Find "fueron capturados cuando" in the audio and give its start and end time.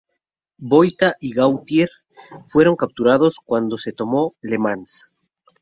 2.45-3.77